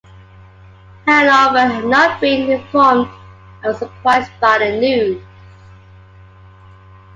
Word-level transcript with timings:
Hanover 1.05 1.71
had 1.71 1.85
not 1.85 2.19
been 2.19 2.49
informed 2.49 3.05
and 3.61 3.65
was 3.65 3.77
surprised 3.77 4.31
by 4.41 4.57
the 4.57 4.79
news. 4.79 5.21